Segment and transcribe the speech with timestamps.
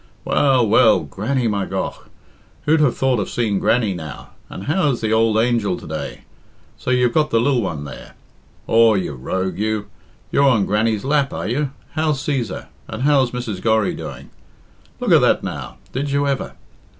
[0.25, 1.01] "Well, well!
[1.01, 2.09] Grannie, my gough!
[2.63, 4.31] Who'd have thought of seeing Grannie, now?
[4.49, 6.21] And how's the ould angel to day?
[6.75, 8.15] So you've got the lil one there?
[8.65, 9.91] Aw, you rogue, you.
[10.31, 11.69] You're on Grannie's lap, are you?
[11.91, 12.65] How's Cæsar?
[12.87, 13.61] And how's Mrs.
[13.61, 14.31] Gorry doing?
[14.99, 16.53] Look at that now did you ever?